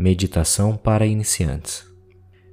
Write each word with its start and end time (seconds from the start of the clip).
Meditação 0.00 0.78
para 0.78 1.04
iniciantes. 1.04 1.84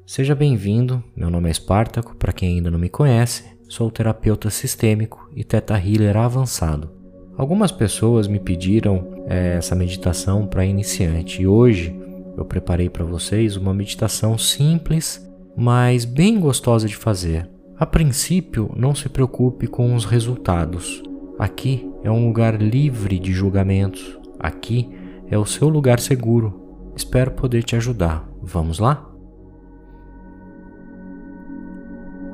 Seja 0.06 0.36
bem-vindo, 0.36 1.02
meu 1.16 1.30
nome 1.30 1.48
é 1.48 1.52
Espartaco, 1.52 2.14
para 2.18 2.34
quem 2.34 2.58
ainda 2.58 2.70
não 2.70 2.78
me 2.78 2.90
conhece, 2.90 3.46
sou 3.70 3.90
terapeuta 3.90 4.50
sistêmico 4.50 5.30
e 5.34 5.46
Teta 5.46 5.80
Healer 5.80 6.18
avançado. 6.18 6.92
Algumas 7.38 7.72
pessoas 7.72 8.28
me 8.28 8.38
pediram 8.38 9.24
é, 9.30 9.56
essa 9.56 9.76
meditação 9.76 10.46
para 10.46 10.66
iniciante 10.66 11.42
e 11.42 11.48
hoje 11.48 11.98
eu 12.36 12.44
preparei 12.44 12.90
para 12.90 13.06
vocês 13.06 13.56
uma 13.56 13.74
meditação 13.74 14.38
simples, 14.38 15.26
mas 15.56 16.04
bem 16.04 16.38
gostosa 16.42 16.86
de 16.86 16.98
fazer. 16.98 17.50
A 17.80 17.86
princípio, 17.86 18.70
não 18.76 18.94
se 18.94 19.08
preocupe 19.08 19.68
com 19.68 19.96
os 19.96 20.04
resultados. 20.04 21.02
Aqui 21.40 21.90
é 22.04 22.12
um 22.12 22.28
lugar 22.28 22.62
livre 22.62 23.18
de 23.18 23.32
julgamentos. 23.32 24.20
Aqui 24.38 24.90
é 25.32 25.38
o 25.38 25.46
seu 25.46 25.70
lugar 25.70 26.02
seguro. 26.02 26.67
Espero 26.98 27.30
poder 27.30 27.62
te 27.62 27.76
ajudar. 27.76 28.28
Vamos 28.42 28.80
lá? 28.80 29.08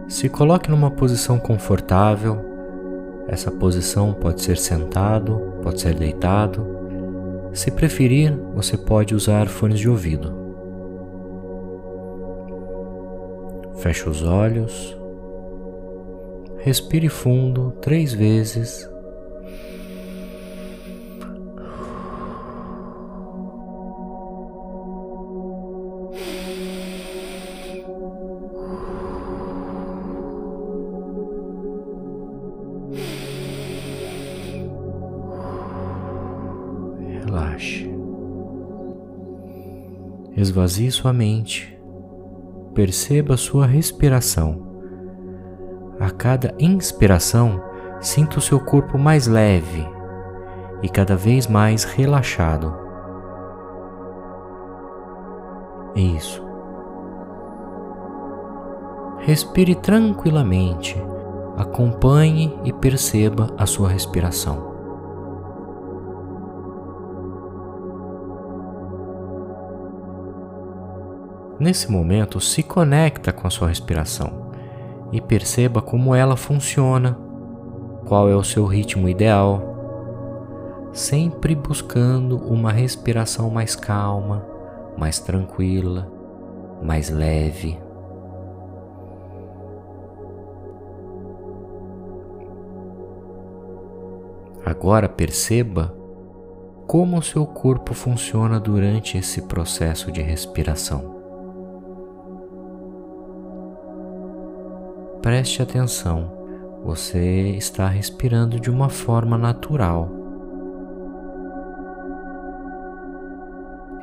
Se 0.08 0.30
coloque 0.30 0.72
numa 0.72 0.90
posição 0.90 1.38
confortável. 1.38 2.40
Essa 3.28 3.52
posição 3.52 4.14
pode 4.14 4.42
ser 4.42 4.56
sentado, 4.56 5.54
pode 5.62 5.82
ser 5.82 5.94
deitado. 5.96 6.66
Se 7.52 7.72
preferir, 7.72 8.34
você 8.56 8.78
pode 8.78 9.14
usar 9.14 9.50
fones 9.50 9.80
de 9.80 9.90
ouvido. 9.90 10.34
Feche 13.80 14.08
os 14.08 14.24
olhos. 14.24 14.98
Respire 16.60 17.10
fundo 17.10 17.74
três 17.82 18.14
vezes 18.14 18.90
Esvazie 40.36 40.90
sua 40.90 41.14
mente. 41.14 41.80
Perceba 42.74 43.38
sua 43.38 43.68
respiração. 43.68 44.66
A 46.00 46.10
cada 46.10 46.56
inspiração, 46.58 47.62
sinta 48.02 48.40
o 48.40 48.42
seu 48.42 48.60
corpo 48.60 48.98
mais 48.98 49.28
leve 49.28 49.88
e 50.82 50.90
cada 50.90 51.16
vez 51.16 51.46
mais 51.46 51.84
relaxado. 51.84 52.76
Isso. 55.96 56.44
Respire 59.20 59.76
tranquilamente, 59.76 61.00
acompanhe 61.56 62.60
e 62.64 62.74
perceba 62.74 63.54
a 63.56 63.68
sua 63.68 63.88
respiração. 63.88 64.73
Nesse 71.64 71.90
momento, 71.90 72.42
se 72.42 72.62
conecta 72.62 73.32
com 73.32 73.48
a 73.48 73.50
sua 73.50 73.70
respiração 73.70 74.52
e 75.14 75.22
perceba 75.22 75.82
como 75.82 76.14
ela 76.14 76.36
funciona, 76.36 77.18
qual 78.06 78.30
é 78.30 78.36
o 78.36 78.44
seu 78.44 78.66
ritmo 78.66 79.08
ideal, 79.08 80.90
sempre 80.92 81.56
buscando 81.56 82.36
uma 82.36 82.70
respiração 82.70 83.50
mais 83.50 83.78
calma, 83.78 84.46
mais 84.98 85.20
tranquila, 85.20 86.12
mais 86.84 87.10
leve. 87.10 87.80
Agora 94.66 95.08
perceba 95.08 95.96
como 96.86 97.18
o 97.18 97.24
seu 97.24 97.46
corpo 97.46 97.94
funciona 97.94 98.60
durante 98.60 99.18
esse 99.18 99.44
processo 99.44 100.12
de 100.12 100.22
respiração. 100.22 101.23
Preste 105.24 105.62
atenção, 105.62 106.30
você 106.84 107.52
está 107.52 107.88
respirando 107.88 108.60
de 108.60 108.70
uma 108.70 108.90
forma 108.90 109.38
natural. 109.38 110.10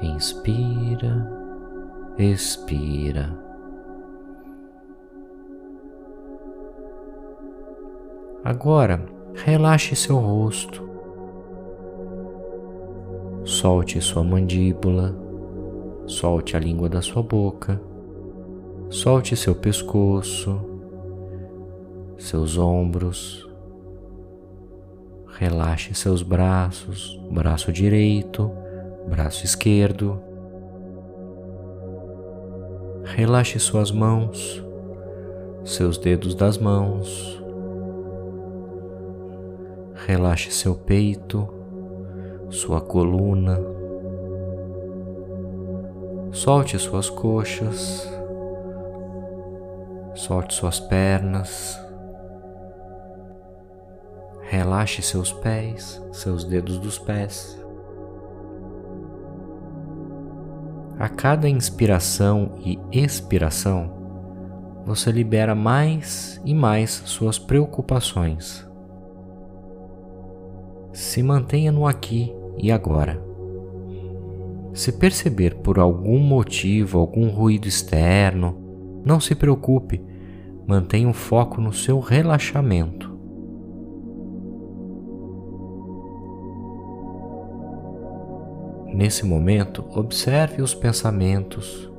Inspira, 0.00 1.30
expira. 2.16 3.38
Agora, 8.42 9.04
relaxe 9.34 9.94
seu 9.94 10.16
rosto. 10.16 10.88
Solte 13.44 14.00
sua 14.00 14.24
mandíbula, 14.24 15.14
solte 16.06 16.56
a 16.56 16.58
língua 16.58 16.88
da 16.88 17.02
sua 17.02 17.22
boca, 17.22 17.78
solte 18.88 19.36
seu 19.36 19.54
pescoço, 19.54 20.69
seus 22.20 22.58
ombros, 22.58 23.48
relaxe 25.38 25.94
seus 25.94 26.22
braços, 26.22 27.18
braço 27.30 27.72
direito, 27.72 28.50
braço 29.08 29.44
esquerdo. 29.44 30.20
Relaxe 33.04 33.58
suas 33.58 33.90
mãos, 33.90 34.62
seus 35.64 35.96
dedos 35.96 36.34
das 36.34 36.58
mãos. 36.58 37.42
Relaxe 40.06 40.50
seu 40.52 40.74
peito, 40.74 41.48
sua 42.50 42.82
coluna. 42.82 43.58
Solte 46.32 46.78
suas 46.78 47.08
coxas. 47.08 48.06
Solte 50.14 50.54
suas 50.54 50.78
pernas. 50.78 51.89
Relaxe 54.50 55.00
seus 55.00 55.32
pés, 55.32 56.02
seus 56.10 56.42
dedos 56.42 56.76
dos 56.80 56.98
pés. 56.98 57.56
A 60.98 61.08
cada 61.08 61.48
inspiração 61.48 62.56
e 62.58 62.76
expiração, 62.90 63.92
você 64.84 65.12
libera 65.12 65.54
mais 65.54 66.40
e 66.44 66.52
mais 66.52 66.90
suas 66.90 67.38
preocupações. 67.38 68.68
Se 70.92 71.22
mantenha 71.22 71.70
no 71.70 71.86
aqui 71.86 72.34
e 72.58 72.72
agora. 72.72 73.22
Se 74.74 74.90
perceber 74.90 75.58
por 75.58 75.78
algum 75.78 76.18
motivo 76.18 76.98
algum 76.98 77.28
ruído 77.28 77.68
externo, 77.68 79.00
não 79.06 79.20
se 79.20 79.36
preocupe, 79.36 80.04
mantenha 80.66 81.08
o 81.08 81.12
foco 81.12 81.60
no 81.60 81.72
seu 81.72 82.00
relaxamento. 82.00 83.09
Nesse 89.00 89.24
momento, 89.24 89.82
observe 89.94 90.60
os 90.60 90.74
pensamentos, 90.74 91.90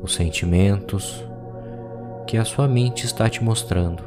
os 0.00 0.14
sentimentos 0.14 1.26
que 2.28 2.36
a 2.36 2.44
sua 2.44 2.68
mente 2.68 3.04
está 3.04 3.28
te 3.28 3.42
mostrando. 3.42 4.04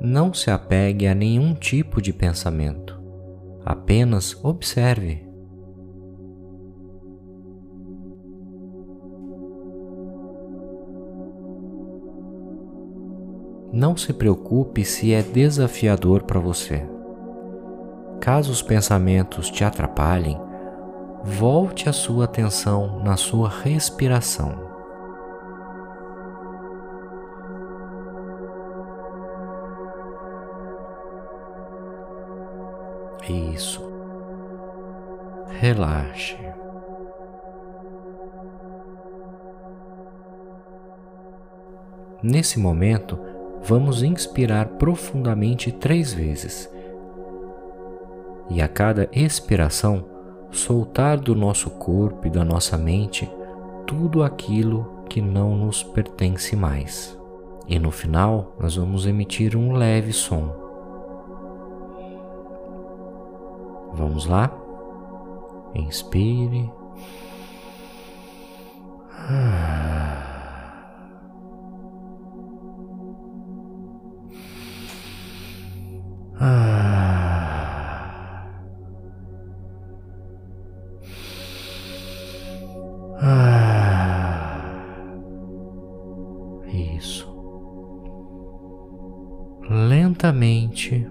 Não 0.00 0.32
se 0.32 0.50
apegue 0.50 1.06
a 1.06 1.14
nenhum 1.14 1.52
tipo 1.52 2.00
de 2.00 2.14
pensamento, 2.14 2.98
apenas 3.62 4.42
observe. 4.42 5.29
Não 13.80 13.96
se 13.96 14.12
preocupe 14.12 14.84
se 14.84 15.14
é 15.14 15.22
desafiador 15.22 16.24
para 16.24 16.38
você. 16.38 16.86
Caso 18.20 18.52
os 18.52 18.60
pensamentos 18.60 19.50
te 19.50 19.64
atrapalhem, 19.64 20.38
volte 21.24 21.88
a 21.88 21.92
sua 21.94 22.26
atenção 22.26 23.02
na 23.02 23.16
sua 23.16 23.48
respiração. 23.48 24.68
Isso. 33.54 33.82
Relaxe. 35.58 36.36
Nesse 42.22 42.58
momento, 42.58 43.18
vamos 43.62 44.02
inspirar 44.02 44.66
profundamente 44.70 45.70
três 45.72 46.12
vezes. 46.12 46.70
e 48.50 48.60
a 48.60 48.66
cada 48.66 49.08
expiração 49.12 50.04
soltar 50.50 51.16
do 51.16 51.36
nosso 51.36 51.70
corpo 51.70 52.26
e 52.26 52.30
da 52.30 52.44
nossa 52.44 52.76
mente 52.76 53.30
tudo 53.86 54.24
aquilo 54.24 55.04
que 55.08 55.20
não 55.20 55.56
nos 55.56 55.84
pertence 55.84 56.56
mais. 56.56 57.16
E 57.68 57.78
no 57.78 57.92
final, 57.92 58.56
nós 58.58 58.74
vamos 58.74 59.06
emitir 59.06 59.56
um 59.56 59.72
leve 59.72 60.12
som. 60.12 60.52
Vamos 63.94 64.26
lá? 64.26 64.52
Inspire. 65.74 66.68
Isso. 69.28 69.59
Lentamente 90.10 91.06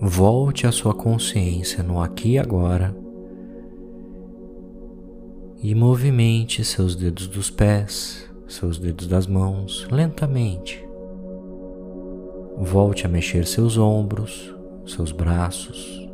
volte 0.00 0.68
a 0.68 0.72
sua 0.72 0.94
consciência 0.94 1.82
no 1.82 2.00
aqui 2.00 2.34
e 2.34 2.38
agora 2.38 2.96
e 5.60 5.74
movimente 5.74 6.64
seus 6.64 6.94
dedos 6.94 7.26
dos 7.26 7.50
pés, 7.50 8.30
seus 8.46 8.78
dedos 8.78 9.08
das 9.08 9.26
mãos 9.26 9.84
lentamente. 9.90 10.80
Volte 12.56 13.04
a 13.04 13.08
mexer 13.08 13.44
seus 13.44 13.76
ombros, 13.76 14.54
seus 14.86 15.10
braços. 15.10 16.08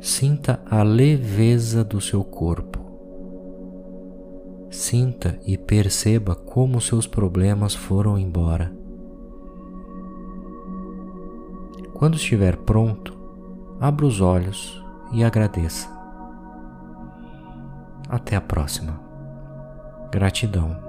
Sinta 0.00 0.62
a 0.64 0.82
leveza 0.82 1.84
do 1.84 2.00
seu 2.00 2.24
corpo. 2.24 2.80
Sinta 4.70 5.38
e 5.46 5.58
perceba 5.58 6.34
como 6.34 6.80
seus 6.80 7.06
problemas 7.06 7.74
foram 7.74 8.18
embora. 8.18 8.83
Quando 12.04 12.16
estiver 12.16 12.58
pronto, 12.58 13.16
abra 13.80 14.04
os 14.04 14.20
olhos 14.20 14.84
e 15.10 15.24
agradeça. 15.24 15.88
Até 18.10 18.36
a 18.36 18.42
próxima. 18.42 19.00
Gratidão. 20.12 20.83